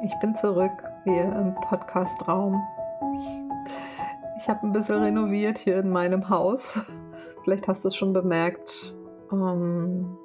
Ich 0.00 0.14
bin 0.20 0.36
zurück 0.36 0.84
hier 1.02 1.24
im 1.24 1.56
Podcastraum. 1.56 2.62
Ich 4.38 4.48
habe 4.48 4.64
ein 4.64 4.72
bisschen 4.72 5.02
renoviert 5.02 5.58
hier 5.58 5.80
in 5.80 5.90
meinem 5.90 6.28
Haus. 6.28 6.78
Vielleicht 7.42 7.66
hast 7.66 7.84
du 7.84 7.88
es 7.88 7.96
schon 7.96 8.12
bemerkt. 8.12 8.94
Ähm, 9.32 10.16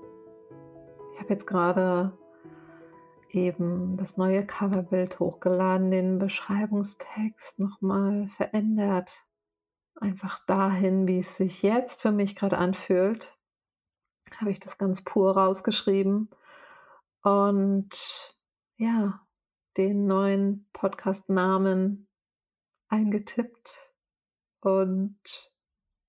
ich 1.14 1.20
habe 1.20 1.34
jetzt 1.34 1.48
gerade 1.48 2.16
eben 3.30 3.98
das 3.98 4.16
neue 4.16 4.46
Coverbild 4.46 5.20
hochgeladen, 5.20 5.90
den 5.90 6.20
Beschreibungstext 6.20 7.58
nochmal 7.58 8.28
verändert. 8.28 9.26
Einfach 10.00 10.40
dahin, 10.46 11.08
wie 11.08 11.20
es 11.20 11.36
sich 11.36 11.64
jetzt 11.64 12.04
für 12.04 12.12
mich 12.12 12.36
gerade 12.36 12.60
anfühlt, 12.60 13.36
habe 14.40 14.52
ich 14.52 14.60
das 14.60 14.78
ganz 14.78 15.04
pur 15.04 15.36
rausgeschrieben. 15.36 16.30
Und 17.24 18.36
ja, 18.78 19.20
den 19.78 20.06
neuen 20.06 20.68
Podcast-Namen 20.74 22.08
eingetippt 22.88 23.92
und 24.62 25.18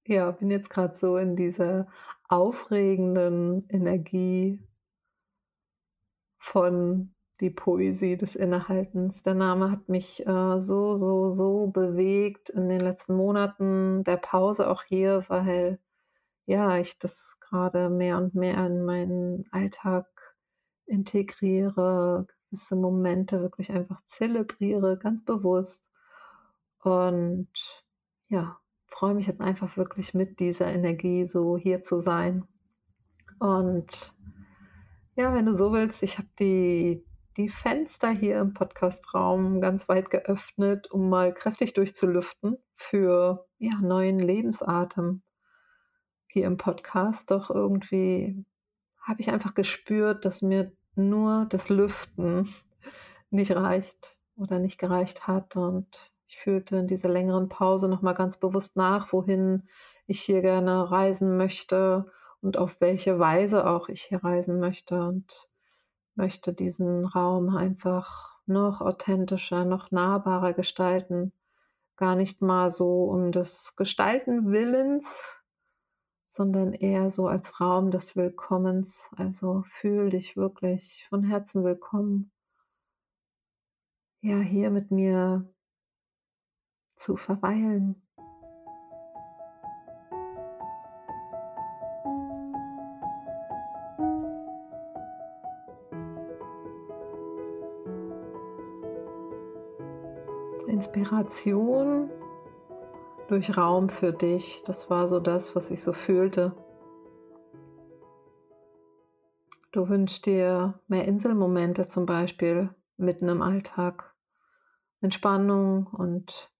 ja, 0.06 0.30
bin 0.32 0.50
jetzt 0.50 0.70
gerade 0.70 0.95
so 0.95 1.16
in 1.16 1.36
dieser 1.36 1.88
aufregenden 2.28 3.69
Energie 3.69 4.60
von 6.38 7.14
die 7.41 7.50
Poesie 7.50 8.16
des 8.16 8.36
Innehaltens. 8.36 9.22
Der 9.22 9.34
Name 9.34 9.70
hat 9.70 9.88
mich 9.88 10.27
äh, 10.27 10.60
so, 10.60 10.96
so, 10.96 11.30
so 11.30 11.66
bewegt 11.69 12.50
in 12.50 12.69
den 12.69 12.80
letzten 12.80 13.16
Monaten 13.16 14.05
der 14.05 14.19
Pause 14.19 14.70
auch 14.70 14.83
hier, 14.84 15.24
weil 15.28 15.78
ja, 16.46 16.77
ich 16.78 16.98
das 16.98 17.38
gerade 17.41 17.88
mehr 17.88 18.19
und 18.19 18.34
mehr 18.34 18.66
in 18.66 18.84
meinen 18.84 19.46
Alltag 19.50 20.06
integriere, 20.86 22.27
gewisse 22.54 22.76
Momente 22.76 23.40
wirklich 23.40 23.72
einfach 23.72 24.00
zelebriere, 24.06 24.96
ganz 24.96 25.24
bewusst. 25.24 25.90
Und 26.83 27.48
ja, 28.28 28.58
freue 28.86 29.14
mich 29.14 29.27
jetzt 29.27 29.41
einfach 29.41 29.77
wirklich 29.77 30.14
mit 30.14 30.38
dieser 30.38 30.66
Energie 30.66 31.27
so 31.27 31.56
hier 31.56 31.83
zu 31.83 31.98
sein. 31.98 32.46
Und 33.41 34.14
ja, 35.16 35.34
wenn 35.34 35.46
du 35.46 35.55
so 35.55 35.72
willst, 35.72 36.05
ich 36.05 36.19
habe 36.19 36.28
die, 36.38 37.05
die 37.36 37.48
Fenster 37.48 38.11
hier 38.11 38.38
im 38.38 38.55
Podcastraum 38.55 39.61
ganz 39.61 39.89
weit 39.89 40.11
geöffnet, 40.11 40.91
um 40.92 41.08
mal 41.08 41.34
kräftig 41.34 41.74
durchzulüften 41.74 42.58
für 42.77 43.46
ja, 43.58 43.74
neuen 43.80 44.20
Lebensatem 44.20 45.22
hier 46.28 46.46
im 46.46 46.56
Podcast. 46.56 47.33
Doch 47.33 47.50
irgendwie 47.50 48.44
habe 49.00 49.20
ich 49.20 49.30
einfach 49.30 49.55
gespürt, 49.55 50.24
dass 50.24 50.41
mir 50.41 50.72
nur 50.97 51.47
das 51.48 51.69
Lüften 51.69 52.48
nicht 53.31 53.55
reicht 53.55 54.17
oder 54.37 54.59
nicht 54.59 54.78
gereicht 54.78 55.27
hat. 55.27 55.56
Und 55.56 56.12
ich 56.27 56.36
fühlte 56.39 56.77
in 56.77 56.86
dieser 56.86 57.09
längeren 57.09 57.48
Pause 57.48 57.89
nochmal 57.89 58.14
ganz 58.14 58.39
bewusst 58.39 58.77
nach, 58.77 59.12
wohin 59.12 59.69
ich 60.06 60.20
hier 60.20 60.42
gerne 60.42 60.91
reisen 60.91 61.36
möchte 61.36 62.06
und 62.41 62.59
auf 62.59 62.81
welche 62.81 63.19
Weise 63.19 63.67
auch 63.67 63.89
ich 63.89 64.03
hier 64.03 64.23
reisen 64.23 64.61
möchte 64.61 65.01
und 65.01 65.48
möchte 66.14 66.53
diesen 66.53 67.05
Raum 67.06 67.56
einfach 67.56 68.34
noch 68.47 68.81
authentischer, 68.81 69.64
noch 69.64 69.91
nahbarer 69.91 70.53
gestalten. 70.53 71.33
Gar 71.97 72.17
nicht 72.17 72.42
mal 72.42 72.70
so 72.70 73.05
um 73.05 73.33
des 73.33 73.77
Gestalten 73.77 74.51
Willens, 74.51 75.41
sondern 76.34 76.72
eher 76.72 77.10
so 77.10 77.28
als 77.28 77.60
Raum 77.60 77.92
des 77.92 78.16
Willkommens. 78.16 79.08
Also 79.16 79.62
fühl 79.68 80.10
dich 80.10 80.36
wirklich 80.36 81.06
von 81.08 81.22
Herzen 81.22 81.62
willkommen. 81.62 82.32
Ja, 84.20 84.40
hier 84.40 84.70
mit 84.70 84.90
mir 84.90 85.48
zu 86.96 87.16
verweilen. 87.16 88.02
Inspiration 100.67 102.11
durch 103.29 103.57
Raum 103.57 103.89
für 103.89 104.12
dich. 104.12 104.62
Das 104.67 104.90
war 104.90 105.08
so 105.08 105.20
das, 105.20 105.57
was 105.57 105.70
ich 105.70 105.83
so 105.83 105.92
fühlte. 105.92 106.55
Du 109.73 109.89
wünschst 109.89 110.27
dir 110.27 110.80
mehr 110.86 111.05
Inselmomente 111.05 111.89
zum 111.89 112.07
Beispiel 112.07 112.74
mitten 112.96 113.29
im 113.29 113.42
Alltag. 113.42 114.14
Entspannung 115.01 115.86
und 115.89 116.51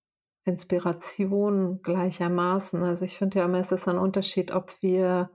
Inspiration 0.45 1.81
gleichermaßen. 1.83 2.83
Also 2.83 3.05
ich 3.05 3.17
finde 3.17 3.39
ja 3.39 3.45
immer, 3.47 3.59
es 3.59 3.73
ist 3.73 3.89
ein 3.89 3.99
Unterschied, 3.99 4.51
ob 4.51 4.83
wir 4.83 5.31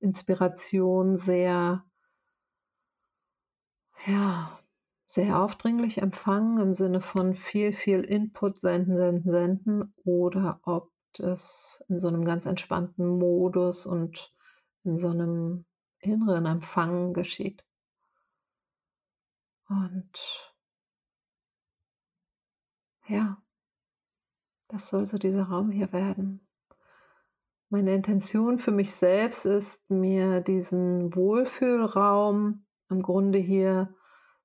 Inspiration 0.00 1.16
sehr, 1.16 1.84
ja, 4.06 4.60
sehr 5.14 5.38
aufdringlich 5.40 5.98
empfangen 5.98 6.58
im 6.58 6.74
Sinne 6.74 7.00
von 7.00 7.34
viel, 7.34 7.72
viel 7.72 8.00
Input 8.00 8.60
senden, 8.60 8.96
senden, 8.96 9.30
senden 9.30 9.94
oder 10.04 10.60
ob 10.64 10.90
das 11.12 11.84
in 11.88 12.00
so 12.00 12.08
einem 12.08 12.24
ganz 12.24 12.46
entspannten 12.46 13.06
Modus 13.06 13.86
und 13.86 14.34
in 14.82 14.98
so 14.98 15.10
einem 15.10 15.66
inneren 16.00 16.46
Empfangen 16.46 17.14
geschieht. 17.14 17.64
Und 19.68 20.52
ja, 23.06 23.40
das 24.66 24.88
soll 24.88 25.06
so 25.06 25.16
dieser 25.16 25.44
Raum 25.44 25.70
hier 25.70 25.92
werden. 25.92 26.44
Meine 27.68 27.94
Intention 27.94 28.58
für 28.58 28.72
mich 28.72 28.92
selbst 28.92 29.46
ist, 29.46 29.88
mir 29.88 30.40
diesen 30.40 31.14
Wohlfühlraum 31.14 32.66
im 32.90 33.02
Grunde 33.02 33.38
hier 33.38 33.94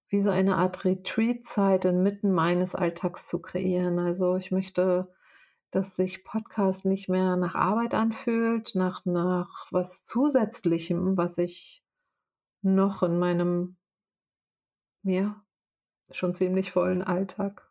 wie 0.10 0.22
so 0.22 0.32
eine 0.32 0.58
Art 0.58 0.86
Retreat-Zeit 0.86 1.86
inmitten 1.86 2.32
meines 2.32 2.76
Alltags 2.76 3.28
zu 3.28 3.42
kreieren. 3.42 4.00
Also 4.00 4.36
ich 4.36 4.52
möchte, 4.52 5.14
dass 5.72 5.96
sich 5.96 6.24
Podcast 6.24 6.86
nicht 6.86 7.10
mehr 7.10 7.36
nach 7.38 7.54
Arbeit 7.54 7.94
anfühlt, 7.94 8.74
nach, 8.74 9.06
nach 9.06 9.68
was 9.72 10.04
Zusätzlichem, 10.04 11.16
was 11.16 11.38
ich 11.38 11.84
noch 12.62 13.04
in 13.04 13.20
meinem, 13.20 13.78
ja, 15.04 15.44
schon 16.12 16.34
ziemlich 16.34 16.72
vollen 16.72 17.04
Alltag 17.04 17.70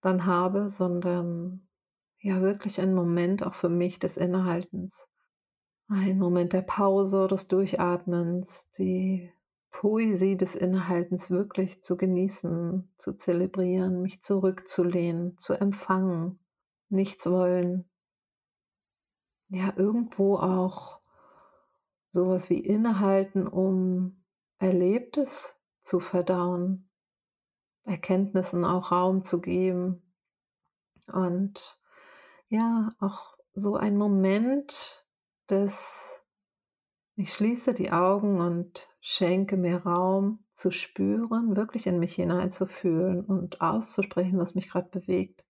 dann 0.00 0.26
habe, 0.26 0.68
sondern 0.68 1.68
ja 2.18 2.40
wirklich 2.42 2.80
ein 2.80 2.94
Moment 2.94 3.44
auch 3.44 3.54
für 3.54 3.68
mich 3.68 4.00
des 4.00 4.16
Innehaltens. 4.16 5.06
Ein 5.88 6.18
Moment 6.18 6.52
der 6.52 6.62
Pause, 6.62 7.28
des 7.28 7.48
Durchatmens, 7.48 8.70
die 8.72 9.32
Poesie 9.70 10.36
des 10.36 10.54
Innehaltens 10.54 11.30
wirklich 11.30 11.82
zu 11.82 11.96
genießen, 11.96 12.92
zu 12.98 13.14
zelebrieren, 13.14 14.02
mich 14.02 14.22
zurückzulehnen, 14.22 15.38
zu 15.38 15.54
empfangen, 15.54 16.38
nichts 16.88 17.30
wollen. 17.30 17.88
Ja, 19.48 19.72
irgendwo 19.76 20.36
auch 20.36 21.00
sowas 22.12 22.50
wie 22.50 22.60
innehalten, 22.60 23.46
um 23.46 24.24
Erlebtes 24.58 25.58
zu 25.80 26.00
verdauen, 26.00 26.90
Erkenntnissen 27.84 28.64
auch 28.64 28.92
Raum 28.92 29.24
zu 29.24 29.40
geben 29.40 30.02
und 31.06 31.78
ja, 32.48 32.92
auch 32.98 33.36
so 33.54 33.76
ein 33.76 33.96
Moment 33.96 35.06
des 35.48 36.20
ich 37.16 37.34
schließe 37.34 37.74
die 37.74 37.92
Augen 37.92 38.40
und 38.40 38.88
schenke 39.00 39.56
mir 39.56 39.78
Raum 39.78 40.44
zu 40.52 40.70
spüren, 40.70 41.56
wirklich 41.56 41.86
in 41.86 41.98
mich 41.98 42.14
hineinzufühlen 42.14 43.24
und 43.24 43.60
auszusprechen, 43.60 44.38
was 44.38 44.54
mich 44.54 44.70
gerade 44.70 44.90
bewegt. 44.90 45.44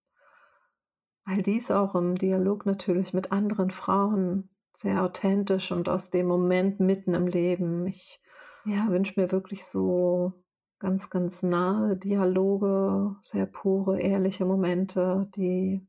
All 1.25 1.43
dies 1.43 1.71
auch 1.71 1.95
im 1.95 2.17
Dialog 2.17 2.65
natürlich 2.65 3.13
mit 3.13 3.33
anderen 3.33 3.71
Frauen, 3.71 4.49
sehr 4.77 5.03
authentisch 5.03 5.73
und 5.73 5.89
aus 5.89 6.11
dem 6.11 6.27
Moment 6.27 6.81
mitten 6.81 7.15
im 7.15 7.27
Leben. 7.27 7.87
Ich 7.87 8.21
ja, 8.65 8.89
wünsche 8.89 9.21
mir 9.21 9.31
wirklich 9.31 9.65
so 9.67 10.33
ganz, 10.79 11.11
ganz 11.11 11.43
nahe 11.43 11.97
Dialoge, 11.97 13.17
sehr 13.23 13.47
pure, 13.47 14.01
ehrliche 14.01 14.47
Momente, 14.47 15.31
die 15.37 15.87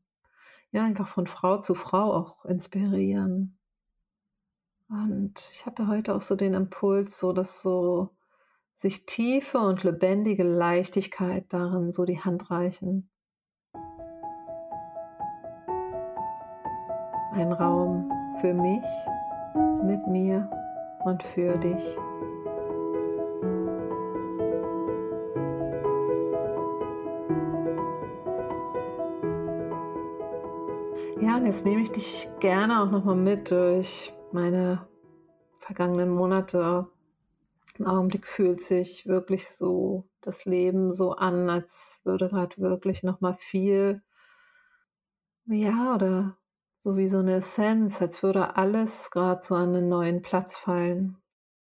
ja 0.70 0.84
einfach 0.84 1.08
von 1.08 1.26
Frau 1.26 1.58
zu 1.58 1.74
Frau 1.74 2.12
auch 2.12 2.44
inspirieren. 2.44 3.58
Und 4.92 5.32
ich 5.50 5.64
hatte 5.64 5.88
heute 5.88 6.14
auch 6.14 6.20
so 6.20 6.36
den 6.36 6.52
Impuls, 6.52 7.18
so 7.18 7.32
dass 7.32 7.62
so 7.62 8.10
sich 8.74 9.06
tiefe 9.06 9.56
und 9.56 9.84
lebendige 9.84 10.42
Leichtigkeit 10.42 11.46
darin 11.48 11.92
so 11.92 12.04
die 12.04 12.20
Hand 12.20 12.50
reichen. 12.50 13.08
Ein 17.32 17.54
Raum 17.54 18.12
für 18.42 18.52
mich, 18.52 18.84
mit 19.82 20.06
mir 20.08 20.50
und 21.06 21.22
für 21.22 21.56
dich. 21.56 21.96
Ja, 31.18 31.36
und 31.38 31.46
jetzt 31.46 31.64
nehme 31.64 31.80
ich 31.80 31.92
dich 31.92 32.28
gerne 32.40 32.82
auch 32.82 32.90
nochmal 32.90 33.16
mit 33.16 33.50
durch 33.50 34.12
meine 34.32 34.86
vergangenen 35.56 36.10
Monate. 36.10 36.88
Im 37.78 37.86
Augenblick 37.86 38.26
fühlt 38.26 38.60
sich 38.60 39.06
wirklich 39.06 39.48
so 39.48 40.04
das 40.20 40.44
Leben 40.44 40.92
so 40.92 41.12
an, 41.12 41.48
als 41.48 42.00
würde 42.04 42.28
gerade 42.28 42.58
wirklich 42.58 43.02
noch 43.02 43.20
mal 43.20 43.34
viel 43.34 44.02
ja, 45.46 45.94
oder 45.94 46.36
so 46.76 46.96
wie 46.96 47.08
so 47.08 47.18
eine 47.18 47.36
Essenz, 47.36 48.00
als 48.00 48.22
würde 48.22 48.56
alles 48.56 49.10
gerade 49.10 49.42
so 49.42 49.54
an 49.54 49.74
einen 49.74 49.88
neuen 49.88 50.22
Platz 50.22 50.56
fallen. 50.56 51.16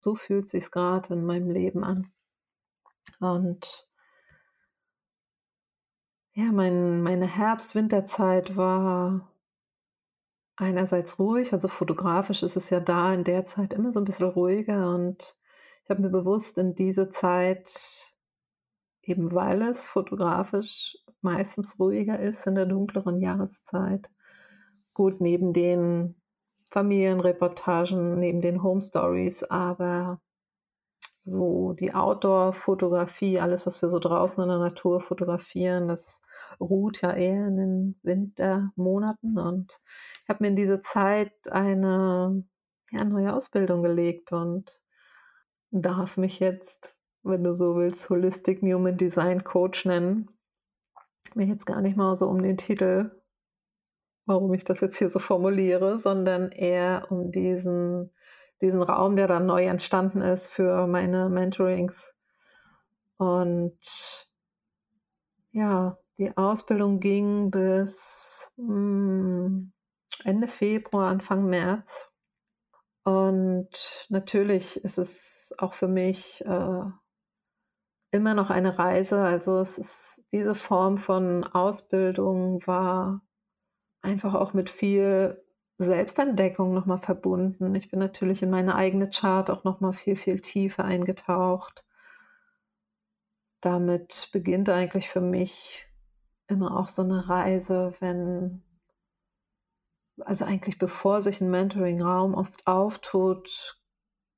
So 0.00 0.16
fühlt 0.16 0.48
sich's 0.48 0.70
gerade 0.70 1.14
in 1.14 1.24
meinem 1.24 1.50
Leben 1.50 1.84
an. 1.84 2.12
Und 3.20 3.88
ja, 6.32 6.52
mein 6.52 7.02
meine 7.02 7.26
Herbst-Winterzeit 7.26 8.56
war 8.56 9.30
einerseits 10.60 11.18
ruhig, 11.18 11.52
also 11.52 11.68
fotografisch 11.68 12.42
ist 12.42 12.56
es 12.56 12.70
ja 12.70 12.80
da 12.80 13.12
in 13.14 13.24
der 13.24 13.44
Zeit 13.44 13.72
immer 13.72 13.92
so 13.92 14.00
ein 14.00 14.04
bisschen 14.04 14.28
ruhiger 14.28 14.94
und 14.94 15.36
ich 15.82 15.90
habe 15.90 16.02
mir 16.02 16.10
bewusst 16.10 16.58
in 16.58 16.74
diese 16.74 17.10
Zeit, 17.10 18.12
eben 19.02 19.32
weil 19.32 19.62
es 19.62 19.86
fotografisch 19.86 20.96
meistens 21.22 21.78
ruhiger 21.78 22.20
ist 22.20 22.46
in 22.46 22.54
der 22.54 22.66
dunkleren 22.66 23.20
Jahreszeit, 23.20 24.10
gut 24.94 25.20
neben 25.20 25.52
den 25.52 26.16
Familienreportagen, 26.70 28.18
neben 28.20 28.40
den 28.40 28.62
Home 28.62 28.82
Stories, 28.82 29.42
aber 29.44 30.20
so 31.22 31.74
die 31.74 31.94
Outdoor-Fotografie, 31.94 33.40
alles, 33.40 33.66
was 33.66 33.82
wir 33.82 33.90
so 33.90 33.98
draußen 33.98 34.42
in 34.42 34.48
der 34.48 34.58
Natur 34.58 35.00
fotografieren, 35.00 35.88
das 35.88 36.22
ruht 36.58 37.02
ja 37.02 37.12
eher 37.12 37.46
in 37.46 37.56
den 37.56 38.00
Wintermonaten. 38.02 39.38
Und 39.38 39.78
ich 40.22 40.28
habe 40.28 40.42
mir 40.42 40.48
in 40.48 40.56
diese 40.56 40.80
Zeit 40.80 41.32
eine 41.50 42.44
ja, 42.90 43.04
neue 43.04 43.34
Ausbildung 43.34 43.82
gelegt 43.82 44.32
und 44.32 44.72
darf 45.70 46.16
mich 46.16 46.40
jetzt, 46.40 46.96
wenn 47.22 47.44
du 47.44 47.54
so 47.54 47.76
willst, 47.76 48.08
Holistic 48.08 48.62
Human 48.62 48.96
Design 48.96 49.44
Coach 49.44 49.84
nennen. 49.84 50.30
Mir 51.34 51.46
jetzt 51.46 51.66
gar 51.66 51.80
nicht 51.82 51.96
mal 51.96 52.16
so 52.16 52.28
um 52.28 52.42
den 52.42 52.56
Titel, 52.56 53.10
warum 54.24 54.52
ich 54.54 54.64
das 54.64 54.80
jetzt 54.80 54.96
hier 54.96 55.10
so 55.10 55.18
formuliere, 55.18 55.98
sondern 55.98 56.50
eher 56.50 57.06
um 57.10 57.30
diesen 57.30 58.10
diesen 58.60 58.82
Raum, 58.82 59.16
der 59.16 59.26
dann 59.26 59.46
neu 59.46 59.64
entstanden 59.64 60.20
ist 60.20 60.48
für 60.48 60.86
meine 60.86 61.28
Mentorings. 61.28 62.14
Und 63.16 63.78
ja, 65.52 65.98
die 66.18 66.36
Ausbildung 66.36 67.00
ging 67.00 67.50
bis 67.50 68.50
mh, 68.56 68.66
hm, 68.66 69.72
Ende 70.24 70.48
Februar, 70.48 71.08
Anfang 71.10 71.46
März. 71.46 72.10
Und 73.04 74.06
natürlich 74.10 74.76
ist 74.84 74.98
es 74.98 75.54
auch 75.58 75.72
für 75.72 75.88
mich 75.88 76.44
äh, 76.44 76.82
immer 78.10 78.34
noch 78.34 78.50
eine 78.50 78.78
Reise. 78.78 79.22
Also 79.22 79.58
es 79.58 79.78
ist 79.78 80.26
diese 80.32 80.54
Form 80.54 80.98
von 80.98 81.44
Ausbildung 81.44 82.66
war 82.66 83.22
einfach 84.02 84.34
auch 84.34 84.52
mit 84.52 84.70
viel 84.70 85.42
Selbstentdeckung 85.82 86.74
noch 86.74 86.86
mal 86.86 86.98
verbunden. 86.98 87.74
Ich 87.74 87.90
bin 87.90 87.98
natürlich 87.98 88.42
in 88.42 88.50
meine 88.50 88.74
eigene 88.74 89.10
Chart 89.10 89.50
auch 89.50 89.64
noch 89.64 89.80
mal 89.80 89.92
viel, 89.92 90.16
viel 90.16 90.40
tiefer 90.40 90.84
eingetaucht. 90.84 91.84
Damit 93.60 94.28
beginnt 94.32 94.68
eigentlich 94.68 95.08
für 95.08 95.20
mich 95.20 95.86
immer 96.48 96.76
auch 96.78 96.88
so 96.88 97.02
eine 97.02 97.28
Reise, 97.28 97.94
wenn 98.00 98.62
also 100.24 100.44
eigentlich 100.44 100.78
bevor 100.78 101.22
sich 101.22 101.40
ein 101.40 101.50
Mentoring-Raum 101.50 102.34
oft 102.34 102.66
auftut, 102.66 103.80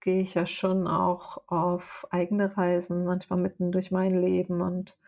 gehe 0.01 0.21
ich 0.21 0.35
ja 0.35 0.47
schon 0.47 0.87
auch 0.87 1.43
auf 1.49 2.07
eigene 2.11 2.57
Reisen, 2.57 3.05
manchmal 3.05 3.39
mitten 3.39 3.73
durch 3.73 3.91
mein 3.91 4.21
Leben 4.21 4.61
und 4.61 4.99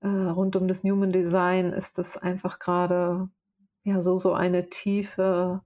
äh, 0.00 0.08
rund 0.08 0.56
um 0.56 0.68
das 0.68 0.82
Human 0.82 1.12
Design 1.12 1.72
ist 1.72 1.98
es 1.98 2.16
einfach 2.16 2.58
gerade 2.58 3.28
ja, 3.84 4.00
so 4.00 4.18
so 4.18 4.32
eine 4.34 4.68
tiefe 4.70 5.62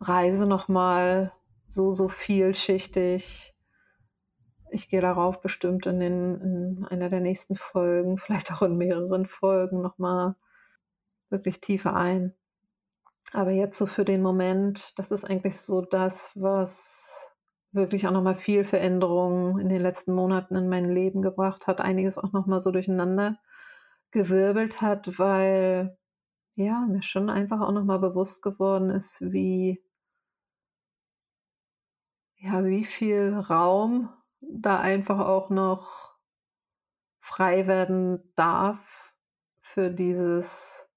Reise 0.00 0.46
nochmal 0.46 1.32
so, 1.66 1.92
so 1.92 2.08
vielschichtig. 2.08 3.54
Ich 4.70 4.88
gehe 4.88 5.00
darauf 5.00 5.40
bestimmt 5.40 5.86
in 5.86 6.00
den 6.00 6.40
in 6.40 6.86
einer 6.90 7.10
der 7.10 7.20
nächsten 7.20 7.56
Folgen, 7.56 8.18
vielleicht 8.18 8.52
auch 8.52 8.62
in 8.62 8.76
mehreren 8.76 9.26
Folgen 9.26 9.80
nochmal 9.82 10.36
wirklich 11.30 11.60
tiefer 11.60 11.94
ein. 11.94 12.34
Aber 13.32 13.50
jetzt 13.50 13.76
so 13.76 13.86
für 13.86 14.04
den 14.04 14.22
Moment, 14.22 14.98
das 14.98 15.10
ist 15.10 15.24
eigentlich 15.24 15.60
so 15.60 15.82
das, 15.82 16.32
was 16.40 17.28
wirklich 17.72 18.06
auch 18.06 18.12
nochmal 18.12 18.34
viel 18.34 18.64
Veränderung 18.64 19.58
in 19.58 19.68
den 19.68 19.82
letzten 19.82 20.14
Monaten 20.14 20.56
in 20.56 20.68
mein 20.70 20.88
Leben 20.88 21.20
gebracht 21.20 21.66
hat, 21.66 21.82
einiges 21.82 22.16
auch 22.16 22.32
nochmal 22.32 22.60
so 22.60 22.70
durcheinander 22.70 23.36
gewirbelt 24.10 24.80
hat, 24.80 25.18
weil 25.18 25.98
ja, 26.64 26.80
mir 26.80 27.02
schon 27.02 27.30
einfach 27.30 27.60
auch 27.60 27.70
noch 27.70 27.84
mal 27.84 27.98
bewusst 27.98 28.42
geworden 28.42 28.90
ist, 28.90 29.20
wie 29.32 29.80
ja, 32.40 32.64
wie 32.64 32.84
viel 32.84 33.34
Raum 33.34 34.12
da 34.40 34.80
einfach 34.80 35.20
auch 35.20 35.50
noch 35.50 36.16
frei 37.20 37.66
werden 37.66 38.32
darf 38.34 39.14
für 39.60 39.90
dieses 39.90 40.88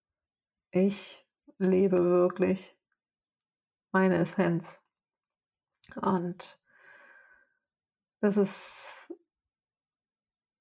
Ich 0.71 1.27
lebe 1.57 2.03
wirklich 2.03 2.75
meine 3.91 4.17
Essenz. 4.17 4.79
Und 5.95 6.59
das 8.19 8.37
ist 8.37 9.00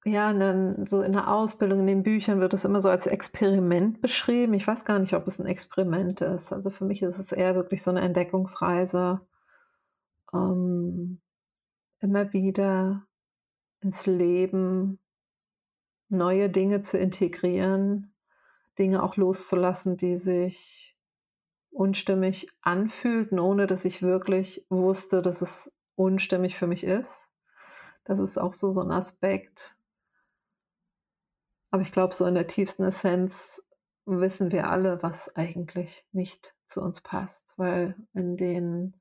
ja, 0.04 0.32
dann 0.32 0.86
so 0.86 1.02
in 1.02 1.12
der 1.12 1.28
Ausbildung, 1.28 1.80
in 1.80 1.86
den 1.86 2.02
Büchern 2.02 2.40
wird 2.40 2.54
es 2.54 2.64
immer 2.64 2.80
so 2.80 2.88
als 2.88 3.06
Experiment 3.06 4.00
beschrieben. 4.00 4.54
Ich 4.54 4.66
weiß 4.66 4.84
gar 4.84 4.98
nicht, 4.98 5.14
ob 5.14 5.26
es 5.26 5.38
ein 5.38 5.46
Experiment 5.46 6.22
ist. 6.22 6.52
Also 6.52 6.70
für 6.70 6.86
mich 6.86 7.02
ist 7.02 7.18
es 7.18 7.32
eher 7.32 7.54
wirklich 7.54 7.82
so 7.82 7.90
eine 7.90 8.00
Entdeckungsreise, 8.00 9.20
ähm, 10.32 11.20
immer 12.00 12.32
wieder 12.32 13.06
ins 13.80 14.06
Leben 14.06 14.98
neue 16.08 16.48
Dinge 16.48 16.80
zu 16.80 16.98
integrieren, 16.98 18.14
Dinge 18.78 19.02
auch 19.02 19.16
loszulassen, 19.16 19.96
die 19.96 20.16
sich 20.16 20.96
unstimmig 21.70 22.48
anfühlten, 22.62 23.38
ohne 23.38 23.66
dass 23.66 23.84
ich 23.84 24.02
wirklich 24.02 24.66
wusste, 24.70 25.22
dass 25.22 25.42
es 25.42 25.76
unstimmig 25.94 26.56
für 26.56 26.66
mich 26.66 26.84
ist. 26.84 27.28
Das 28.04 28.18
ist 28.18 28.38
auch 28.38 28.52
so, 28.52 28.72
so 28.72 28.80
ein 28.80 28.90
Aspekt, 28.90 29.76
aber 31.70 31.82
ich 31.82 31.92
glaube, 31.92 32.14
so 32.14 32.26
in 32.26 32.34
der 32.34 32.46
tiefsten 32.46 32.84
Essenz 32.84 33.62
wissen 34.06 34.50
wir 34.50 34.70
alle, 34.70 35.02
was 35.02 35.34
eigentlich 35.36 36.06
nicht 36.12 36.54
zu 36.66 36.80
uns 36.80 37.00
passt, 37.00 37.54
weil 37.56 37.96
in 38.12 38.36
den 38.36 38.94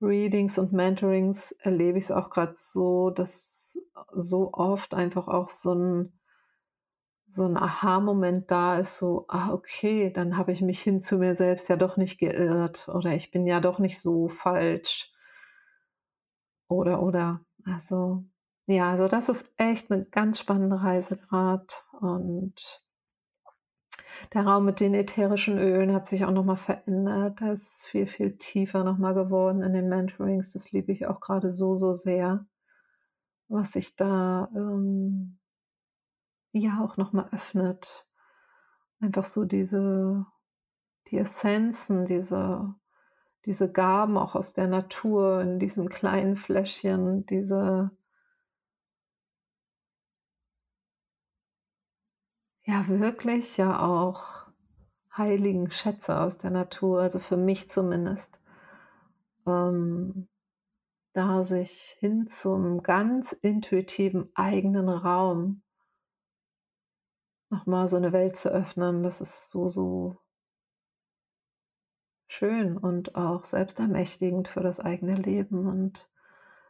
Readings 0.00 0.58
und 0.58 0.72
Mentorings 0.72 1.52
erlebe 1.52 1.98
ich 1.98 2.04
es 2.04 2.10
auch 2.10 2.30
gerade 2.30 2.54
so, 2.54 3.10
dass 3.10 3.78
so 4.12 4.52
oft 4.52 4.94
einfach 4.94 5.28
auch 5.28 5.48
so 5.48 5.74
ein 5.74 6.12
so 7.26 7.46
ein 7.46 7.56
Aha-Moment 7.56 8.50
da 8.50 8.78
ist, 8.78 8.98
so, 8.98 9.24
ah, 9.28 9.52
okay, 9.52 10.12
dann 10.12 10.36
habe 10.36 10.52
ich 10.52 10.60
mich 10.60 10.80
hin 10.80 11.00
zu 11.00 11.18
mir 11.18 11.34
selbst 11.34 11.68
ja 11.68 11.76
doch 11.76 11.96
nicht 11.96 12.18
geirrt 12.18 12.88
oder 12.88 13.12
ich 13.14 13.32
bin 13.32 13.46
ja 13.46 13.60
doch 13.60 13.80
nicht 13.80 14.00
so 14.00 14.28
falsch. 14.28 15.12
Oder, 16.68 17.02
oder. 17.02 17.40
Also, 17.64 18.24
ja, 18.66 18.90
also 18.90 19.08
das 19.08 19.28
ist 19.28 19.52
echt 19.56 19.90
eine 19.90 20.04
ganz 20.06 20.38
spannende 20.38 20.80
Reise 20.82 21.16
gerade 21.16 21.66
und 22.00 22.82
der 24.32 24.46
Raum 24.46 24.64
mit 24.64 24.80
den 24.80 24.94
ätherischen 24.94 25.58
Ölen 25.58 25.92
hat 25.92 26.06
sich 26.06 26.24
auch 26.24 26.30
noch 26.30 26.44
mal 26.44 26.56
verändert. 26.56 27.40
Das 27.40 27.62
ist 27.62 27.86
viel, 27.86 28.06
viel 28.06 28.38
tiefer 28.38 28.84
noch 28.84 28.96
mal 28.96 29.14
geworden 29.14 29.62
in 29.62 29.72
den 29.72 29.88
Mentorings. 29.88 30.52
Das 30.52 30.72
liebe 30.72 30.92
ich 30.92 31.06
auch 31.06 31.20
gerade 31.20 31.50
so, 31.50 31.78
so 31.78 31.94
sehr, 31.94 32.46
was 33.48 33.72
sich 33.72 33.96
da, 33.96 34.48
ähm, 34.54 35.38
ja 36.52 36.80
auch 36.84 36.96
noch 36.96 37.12
mal 37.12 37.28
öffnet. 37.32 38.08
Einfach 39.00 39.24
so 39.24 39.44
diese 39.44 40.26
die 41.08 41.18
Essenzen, 41.18 42.06
diese 42.06 42.74
diese 43.44 43.70
Gaben 43.70 44.16
auch 44.16 44.34
aus 44.34 44.54
der 44.54 44.68
Natur 44.68 45.42
in 45.42 45.58
diesen 45.58 45.90
kleinen 45.90 46.36
Fläschchen, 46.36 47.26
diese 47.26 47.90
ja 52.64 52.88
wirklich 52.88 53.56
ja 53.56 53.80
auch 53.80 54.46
heiligen 55.16 55.70
Schätze 55.70 56.18
aus 56.18 56.38
der 56.38 56.50
Natur, 56.50 57.00
also 57.00 57.18
für 57.18 57.36
mich 57.36 57.70
zumindest, 57.70 58.40
ähm, 59.46 60.28
da 61.12 61.44
sich 61.44 61.96
hin 62.00 62.26
zum 62.26 62.82
ganz 62.82 63.32
intuitiven 63.32 64.30
eigenen 64.34 64.88
Raum 64.88 65.62
nochmal 67.50 67.88
so 67.88 67.96
eine 67.96 68.12
Welt 68.12 68.36
zu 68.36 68.48
öffnen, 68.48 69.02
das 69.04 69.20
ist 69.20 69.50
so, 69.50 69.68
so 69.68 70.18
schön 72.26 72.76
und 72.76 73.14
auch 73.14 73.44
selbstermächtigend 73.44 74.48
für 74.48 74.60
das 74.60 74.80
eigene 74.80 75.14
Leben. 75.14 75.68
Und 75.68 76.10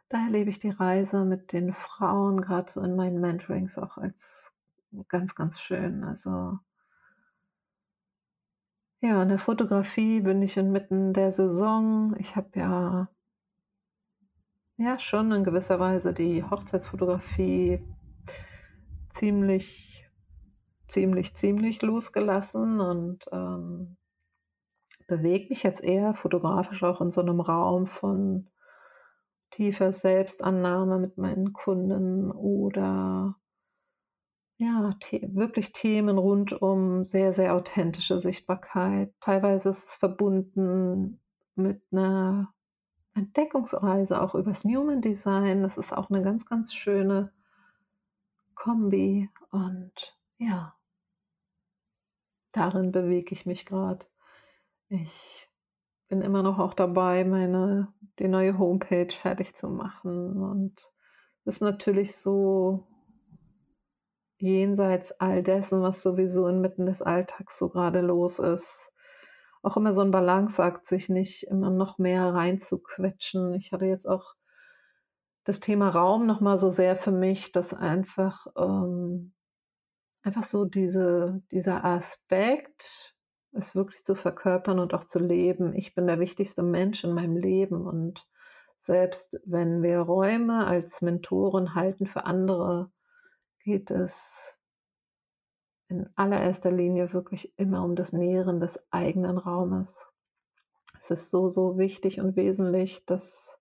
da 0.09 0.25
erlebe 0.25 0.51
ich 0.51 0.59
die 0.59 0.69
Reise 0.69 1.25
mit 1.25 1.53
den 1.53 1.73
Frauen, 1.73 2.41
gerade 2.41 2.71
so 2.71 2.81
in 2.81 2.95
meinen 2.95 3.19
Mentorings, 3.19 3.79
auch 3.79 3.97
als 3.97 4.54
ganz, 5.09 5.35
ganz 5.35 5.59
schön. 5.59 6.03
Also 6.03 6.59
ja, 9.03 9.21
in 9.23 9.29
der 9.29 9.39
Fotografie 9.39 10.21
bin 10.21 10.41
ich 10.41 10.57
inmitten 10.57 11.13
der 11.13 11.31
Saison. 11.31 12.15
Ich 12.19 12.35
habe 12.35 12.49
ja 12.59 13.09
ja 14.77 14.99
schon 14.99 15.31
in 15.31 15.43
gewisser 15.45 15.79
Weise 15.79 16.13
die 16.13 16.43
Hochzeitsfotografie 16.43 17.81
ziemlich 19.09 20.07
ziemlich 20.87 21.35
ziemlich 21.35 21.81
losgelassen 21.81 22.79
und, 22.79 23.25
ähm, 23.31 23.97
bewege 25.07 25.49
mich 25.49 25.63
jetzt 25.63 25.83
eher 25.83 26.13
fotografisch 26.13 26.83
auch 26.83 27.01
in 27.01 27.11
so 27.11 27.21
'nem 27.21 27.39
Raum 27.39 27.87
von 27.87 28.47
tiefer 29.51 29.91
Selbstannahme 29.91 30.99
mit 30.99 31.17
meinen 31.17 31.53
Kunden 31.53 32.31
oder 32.31 33.35
ja, 34.59 34.95
The 35.11 35.29
wirklich 35.33 35.73
Themen 35.73 36.17
rund 36.17 36.53
um 36.61 37.03
sehr, 37.05 37.33
sehr 37.33 37.55
authentische 37.55 38.19
Sichtbarkeit. 38.19 39.13
Teilweise 39.19 39.69
ist 39.69 39.83
es 39.89 39.95
verbunden 39.95 41.19
mit 41.55 41.81
'ner 41.91 42.53
Entdeckungsreise 43.15 44.21
auch 44.21 44.35
übers 44.35 44.63
Human 44.65 45.01
Design. 45.01 45.63
Das 45.63 45.77
ist 45.77 45.93
auch 45.93 46.09
'ne 46.11 46.23
ganz, 46.23 46.45
ganz 46.47 46.73
schöne 46.73 47.31
Kombi 48.57 49.29
und 49.51 50.15
ja. 50.39 50.75
Darin 52.55 52.91
bewege 52.93 53.33
ich 53.33 53.45
mich 53.45 53.65
grad. 53.65 54.09
Ich 54.89 55.49
bin 56.09 56.21
immer 56.21 56.43
noch 56.43 56.59
auch 56.59 56.73
dabei, 56.75 57.25
meine 57.25 57.93
die 58.19 58.27
neue 58.29 58.57
Homepage 58.59 59.09
fertig 59.11 59.55
zu 59.55 59.69
machen 59.69 60.41
und 60.43 60.75
ist 61.45 61.61
natürlich 61.61 62.15
so 62.17 62.87
jenseits 64.39 65.11
all 65.21 65.43
dessen, 65.43 65.81
was 65.81 66.01
sowieso 66.01 66.47
inmitten 66.47 66.85
des 66.87 67.01
Alltags 67.01 67.57
so 67.59 67.69
grade 67.69 68.01
los 68.01 68.39
ist, 68.39 68.91
auch 69.63 69.77
immer 69.77 69.93
so 69.93 70.01
'n 70.01 70.11
Balanceakt, 70.11 70.85
sich 70.87 71.09
nicht 71.09 71.43
immer 71.43 71.71
noch 71.71 71.97
mehr 71.99 72.33
reinzuquetschen. 72.33 73.53
Ich 73.55 73.71
hatte 73.73 73.85
jetzt 73.85 74.07
auch 74.07 74.35
das 75.47 75.59
Thema 75.59 75.89
Raum 75.89 76.25
noch 76.25 76.41
mal 76.41 76.57
so 76.57 76.71
sehr 76.71 76.95
für 76.97 77.11
mich, 77.11 77.51
dass 77.51 77.73
einfach, 77.73 78.47
ähm 78.57 79.31
einfach 80.23 80.43
so 80.43 80.65
diese 80.65 81.41
dieser 81.51 81.85
Aspekt, 81.85 83.15
es 83.53 83.75
wirklich 83.75 84.03
zu 84.03 84.15
verkörpern 84.15 84.79
und 84.79 84.93
auch 84.95 85.05
zu 85.05 85.19
leben. 85.19 85.73
Ich 85.75 85.93
bin 85.95 86.07
der 86.07 86.19
wichtigste 86.19 86.63
Mensch 86.63 87.03
in 87.03 87.13
meinem 87.13 87.37
Leben 87.37 87.85
und 87.87 88.25
selbst 88.77 89.39
wenn 89.45 89.83
wir 89.83 89.99
Räume 89.99 90.65
als 90.67 91.01
Mentoren 91.03 91.75
halten 91.75 92.07
für 92.07 92.25
andere, 92.25 92.91
geht 93.65 93.91
es 93.91 94.57
in 95.89 96.09
allererster 96.15 96.71
Linie 96.71 97.13
wirklich 97.13 97.53
immer 97.57 97.83
um 97.83 97.95
das 97.95 98.11
Nähren 98.11 98.59
des 98.59 98.91
eigenen 98.91 99.37
Raumes. 99.37 100.07
Es 100.97 101.11
ist 101.11 101.31
so, 101.31 101.49
so 101.51 101.77
wichtig 101.77 102.21
und 102.21 102.35
wesentlich, 102.37 103.05
dass 103.05 103.59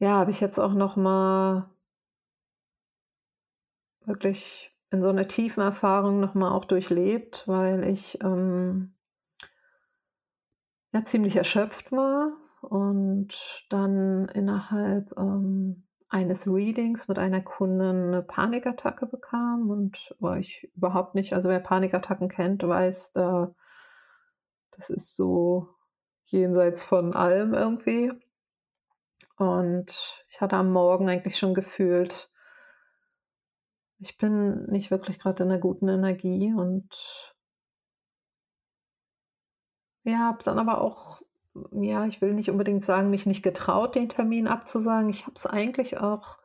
ja, 0.00 0.10
habe 0.18 0.30
ich 0.30 0.40
jetzt 0.40 0.58
auch 0.58 0.74
noch 0.74 0.96
mal 0.96 1.68
wirklich 4.06 4.72
in 4.90 5.02
so 5.02 5.10
'ner 5.12 5.28
tiefen 5.28 5.60
Erfahrung 5.62 6.20
noch 6.20 6.34
mal 6.34 6.50
auch 6.52 6.64
durchlebt, 6.66 7.44
weil 7.46 7.86
ich, 7.86 8.18
ähm 8.22 8.94
ja, 10.92 11.04
ziemlich 11.04 11.36
erschöpft 11.36 11.92
war 11.92 12.32
und 12.60 13.28
dann 13.70 14.28
innerhalb, 14.28 15.12
ähm, 15.18 15.83
eines 16.10 16.46
Readings 16.46 17.08
mit 17.08 17.18
einer 17.18 17.40
Kundin 17.42 18.10
'ne 18.10 18.22
Panikattacke 18.22 19.06
bekam 19.06 19.70
und 19.70 20.14
war 20.20 20.38
ich 20.38 20.70
überhaupt 20.76 21.14
nicht 21.14 21.32
also, 21.34 21.48
wer 21.48 21.60
Panikattacken 21.60 22.28
kennt, 22.28 22.62
weiß, 22.66 23.12
da 23.12 23.54
das 24.72 24.90
ist 24.90 25.16
so 25.16 25.68
jenseits 26.26 26.84
von 26.84 27.14
allem 27.14 27.54
irgendwie. 27.54 28.10
Und 29.38 30.24
ich 30.28 30.40
hatte 30.40 30.56
am 30.56 30.70
Morgen 30.72 31.08
eigentlich 31.08 31.36
schon 31.38 31.54
gefühlt 31.54 32.28
ich 34.00 34.16
bin 34.18 34.64
nicht 34.64 34.90
wirklich 34.90 35.18
grad 35.20 35.38
in 35.40 35.48
'ner 35.48 35.58
guten 35.58 35.88
Energie 35.88 36.52
und 36.52 37.34
ja, 40.06 40.18
habe 40.18 40.42
dann 40.44 40.58
aber 40.58 40.80
auch 40.82 41.22
ja, 41.72 42.06
ich 42.06 42.20
will 42.20 42.34
nicht 42.34 42.50
unbedingt 42.50 42.84
sagen, 42.84 43.10
mich 43.10 43.26
nicht 43.26 43.42
getraut, 43.42 43.94
den 43.94 44.08
Termin 44.08 44.48
abzusagen. 44.48 45.08
Ich 45.08 45.22
habe 45.22 45.34
es 45.36 45.46
eigentlich 45.46 45.98
auch 45.98 46.38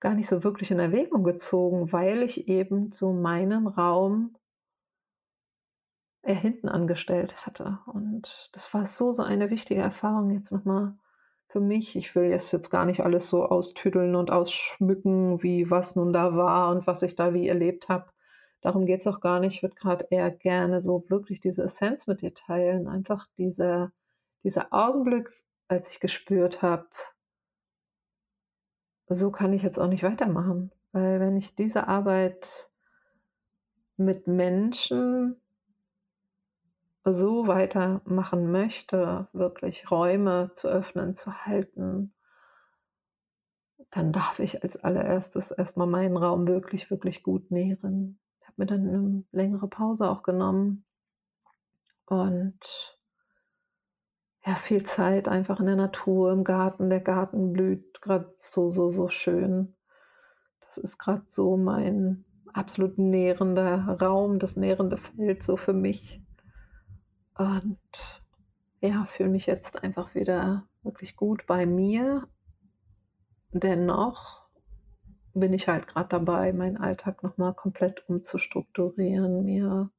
gar 0.00 0.14
nicht 0.14 0.28
so 0.28 0.44
wirklich 0.44 0.70
in 0.70 0.78
Erwägung 0.78 1.24
gezogen, 1.24 1.92
weil 1.92 2.22
ich 2.22 2.48
eben 2.48 2.92
so 2.92 3.12
meinen 3.12 3.66
Raum 3.66 4.36
eher 6.22 6.34
hinten 6.34 6.68
angestellt 6.68 7.46
hatte. 7.46 7.78
Und 7.86 8.50
das 8.52 8.72
war 8.74 8.86
so, 8.86 9.14
so 9.14 9.22
eine 9.22 9.50
wichtige 9.50 9.80
Erfahrung 9.80 10.30
jetzt 10.30 10.52
noch 10.52 10.64
mal 10.64 10.98
für 11.48 11.60
mich. 11.60 11.96
Ich 11.96 12.14
will 12.14 12.32
es 12.32 12.52
jetzt 12.52 12.70
gar 12.70 12.84
nicht 12.84 13.00
alles 13.00 13.28
so 13.28 13.44
austüddeln 13.44 14.14
und 14.14 14.30
ausschmücken, 14.30 15.42
wie 15.42 15.70
was 15.70 15.96
nun 15.96 16.12
da 16.12 16.36
war 16.36 16.70
und 16.70 16.86
was 16.86 17.02
ich 17.02 17.16
da 17.16 17.32
wie 17.32 17.48
erlebt 17.48 17.88
habe. 17.88 18.06
Darum 18.66 18.84
geht's 18.84 19.06
auch 19.06 19.20
gar 19.20 19.38
nicht. 19.38 19.54
Ich 19.54 19.62
würde 19.62 19.76
grad 19.76 20.10
eher 20.10 20.28
gerne 20.28 20.80
so 20.80 21.04
wirklich 21.08 21.38
diese 21.38 21.62
Essenz 21.62 22.08
mit 22.08 22.20
dir 22.20 22.34
teilen. 22.34 22.88
Einfach 22.88 23.28
dieser 23.38 23.92
dieser 24.42 24.72
Augenblick, 24.72 25.30
als 25.68 25.92
ich 25.92 26.00
gespürt 26.00 26.62
habe 26.62 26.88
so 29.08 29.30
kann 29.30 29.52
ich 29.52 29.62
jetzt 29.62 29.78
auch 29.78 29.86
nicht 29.86 30.02
weitermachen, 30.02 30.72
weil 30.90 31.20
wenn 31.20 31.36
ich 31.36 31.54
diese 31.54 31.86
Arbeit 31.86 32.68
mit 33.96 34.26
Menschen 34.26 35.40
so 37.04 37.46
weitermachen 37.46 38.50
möchte, 38.50 39.28
wirklich 39.32 39.92
Räume 39.92 40.50
zu 40.56 40.66
öffnen, 40.66 41.14
zu 41.14 41.46
halten 41.46 42.12
dann 43.90 44.12
darf 44.12 44.40
ich 44.40 44.62
als 44.62 44.76
Allererstes 44.76 45.50
erst 45.50 45.76
mal 45.76 45.86
meinen 45.86 46.16
Raum 46.16 46.46
wirklich, 46.46 46.90
wirklich 46.90 47.22
gut 47.22 47.50
nähren. 47.50 48.18
Habe 48.58 48.62
mir 48.62 48.66
dann 48.66 48.84
'ne 48.84 49.24
längere 49.32 49.68
Pause 49.68 50.08
auch 50.10 50.22
genommen 50.22 50.84
und 52.06 52.96
ja, 54.46 54.54
viel 54.54 54.84
Zeit 54.84 55.28
einfach 55.28 55.60
in 55.60 55.66
der 55.66 55.76
Natur, 55.76 56.32
im 56.32 56.44
Garten. 56.44 56.88
Der 56.88 57.00
Garten 57.00 57.52
blüht 57.52 58.00
grad 58.00 58.38
so, 58.38 58.70
so, 58.70 58.88
so 58.88 59.08
schön. 59.08 59.74
Das 60.66 60.78
ist 60.78 60.98
grad 60.98 61.30
so 61.30 61.56
mein 61.56 62.24
absolut 62.52 62.96
nährender 62.96 63.98
Raum, 64.00 64.38
das 64.38 64.56
nährende 64.56 64.96
Feld 64.96 65.42
so 65.42 65.56
für 65.56 65.74
mich. 65.74 66.22
Und 67.36 67.78
ja, 68.80 69.04
fühle 69.04 69.28
mich 69.30 69.46
jetzt 69.46 69.82
einfach 69.82 70.14
wieder 70.14 70.66
wirklich 70.82 71.16
gut 71.16 71.46
bei 71.46 71.66
mir. 71.66 72.26
Dennoch 73.52 74.45
bin 75.40 75.52
ich 75.52 75.68
halt 75.68 75.86
grad 75.86 76.12
dabei, 76.12 76.52
meinen 76.52 76.76
Alltag 76.76 77.22
noch 77.22 77.36
mal 77.36 77.52
komplett 77.52 78.08
umzustrukturieren, 78.08 79.44
mir 79.44 79.90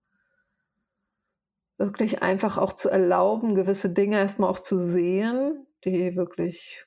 wirklich 1.77 2.23
einfach 2.23 2.57
auch 2.57 2.73
zu 2.73 2.89
erlauben, 2.89 3.55
gewisse 3.55 3.89
Dinge 3.89 4.17
erst 4.17 4.39
mal 4.39 4.49
auch 4.49 4.59
zu 4.59 4.79
sehen, 4.79 5.67
die 5.85 6.15
wirklich 6.15 6.85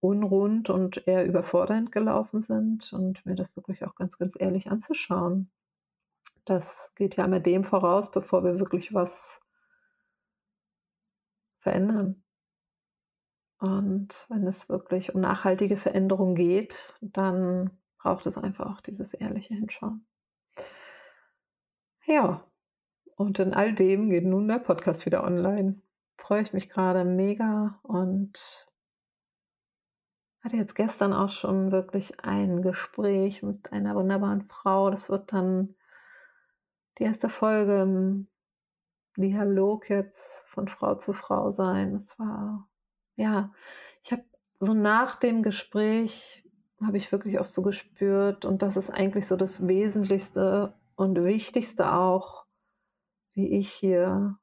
unrund 0.00 0.70
und 0.70 1.06
eher 1.06 1.26
überfordernd 1.26 1.92
gelaufen 1.92 2.40
sind 2.40 2.90
und 2.92 3.24
mir 3.26 3.34
das 3.34 3.54
wirklich 3.54 3.84
auch 3.84 3.94
ganz, 3.94 4.16
ganz 4.16 4.34
ehrlich 4.38 4.70
anzuschauen. 4.70 5.50
Das 6.46 6.92
geht 6.96 7.16
ja 7.16 7.26
immer 7.26 7.40
dem 7.40 7.64
voraus, 7.64 8.10
bevor 8.10 8.44
wir 8.44 8.58
wirklich 8.58 8.94
was 8.94 9.40
verändern. 11.58 12.22
Und 13.58 14.26
wenn 14.30 14.46
es 14.46 14.70
wirklich 14.70 15.14
um 15.14 15.20
nachhaltige 15.20 15.76
Veränderung 15.76 16.34
geht, 16.34 16.94
dann 17.02 17.70
braucht 18.02 18.26
es 18.26 18.38
einfach 18.38 18.70
auch 18.70 18.80
dieses 18.80 19.14
ehrliche 19.14 19.54
Hinschauen. 19.54 20.06
Ja, 22.06 22.44
und 23.16 23.38
in 23.38 23.54
all 23.54 23.74
dem 23.74 24.08
geht 24.08 24.24
nun 24.24 24.48
der 24.48 24.58
Podcast 24.58 25.06
wieder 25.06 25.24
online. 25.24 25.80
Freue 26.16 26.42
ich 26.42 26.52
mich 26.52 26.68
grade 26.68 27.04
mega 27.04 27.78
und 27.82 28.32
hatte 30.42 30.56
jetzt 30.56 30.74
gestern 30.74 31.12
auch 31.12 31.28
schon 31.28 31.70
wirklich 31.70 32.24
ein 32.24 32.62
Gespräch 32.62 33.42
mit 33.42 33.72
einer 33.72 33.94
wunderbaren 33.94 34.42
Frau. 34.42 34.90
Das 34.90 35.10
wird 35.10 35.32
dann 35.32 35.74
die 36.98 37.06
1. 37.06 37.20
Folge 37.28 37.82
im 37.82 38.28
Dialog 39.16 39.90
jetzt 39.90 40.42
von 40.46 40.68
Frau 40.68 40.94
zu 40.94 41.12
Frau 41.12 41.50
sein. 41.50 41.96
Es 41.96 42.18
war 42.18 42.66
ja, 43.16 43.52
ich 44.02 44.12
habe 44.12 44.24
so 44.60 44.72
nach 44.72 45.14
dem 45.14 45.42
Gespräch 45.42 46.42
habe 46.84 46.96
ich 46.96 47.12
wirklich 47.12 47.38
auch 47.38 47.44
so 47.44 47.62
gespürt 47.62 48.44
und 48.44 48.62
das 48.62 48.76
ist 48.76 48.90
eigentlich 48.90 49.26
so 49.26 49.36
das 49.36 49.68
Wesentlichste 49.68 50.74
und 50.96 51.22
Wichtigste 51.22 51.92
auch, 51.92 52.46
wie 53.34 53.58
ich 53.58 53.70
hier 53.70 54.38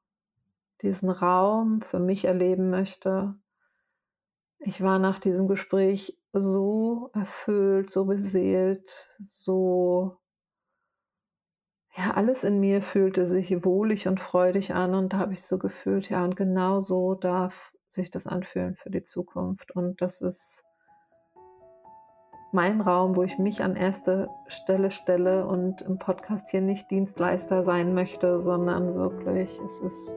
diesen 0.82 1.10
Raum 1.10 1.80
für 1.80 1.98
mich 1.98 2.24
erleben 2.24 2.70
möchte. 2.70 3.34
Ich 4.60 4.82
war 4.82 4.98
nach 4.98 5.18
diesem 5.18 5.48
Gespräch 5.48 6.18
so 6.32 7.10
erfüllt, 7.14 7.90
so 7.90 8.04
beseelt, 8.04 9.10
so 9.18 10.18
ja, 11.96 12.12
alles 12.12 12.44
in 12.44 12.60
mir 12.60 12.80
fühlte 12.80 13.26
sich 13.26 13.64
wohlig 13.64 14.06
und 14.06 14.20
freudig 14.20 14.72
an 14.72 14.94
und 14.94 15.12
da 15.12 15.18
habe 15.18 15.32
ich 15.32 15.44
so 15.44 15.58
gefühlt, 15.58 16.08
ja, 16.10 16.24
und 16.24 16.36
genau 16.36 16.80
so 16.80 17.14
darf 17.14 17.72
sich 17.88 18.10
das 18.10 18.26
anfühlen 18.26 18.76
für 18.76 18.90
die 18.90 19.02
Zukunft. 19.02 19.72
Und 19.74 20.00
das 20.00 20.20
ist 20.20 20.64
mein 22.52 22.80
Raum, 22.80 23.16
wo 23.16 23.22
ich 23.22 23.38
mich 23.38 23.62
an 23.62 23.76
erste 23.76 24.30
Stelle 24.46 24.90
stelle 24.90 25.46
und 25.46 25.82
im 25.82 25.98
Podcast 25.98 26.50
hier 26.50 26.60
nicht 26.60 26.90
Dienstleister 26.90 27.64
sein 27.64 27.94
möchte, 27.94 28.40
sondern 28.40 28.94
wirklich, 28.94 29.60
es 29.64 29.80
ist 29.80 30.16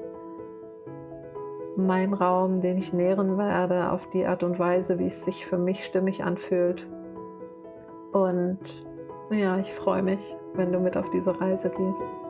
mein 1.76 2.14
Raum, 2.14 2.62
den 2.62 2.78
ich 2.78 2.94
nähren 2.94 3.38
werde 3.38 3.92
auf 3.92 4.10
die 4.10 4.26
Art 4.26 4.44
und 4.44 4.60
Weise, 4.60 5.00
wie 5.00 5.08
es 5.08 5.24
sich 5.24 5.46
für 5.46 5.58
mich 5.58 5.84
stimmig 5.84 6.24
anfühlt. 6.24 6.88
Und 8.14 8.60
ja, 9.32 9.58
ich 9.58 9.74
freue 9.74 10.04
mich, 10.04 10.36
wenn 10.54 10.72
du 10.72 10.80
mit 10.80 10.98
auf 10.98 11.10
diese 11.12 11.40
Reise 11.40 11.70
gehst. 11.70 12.21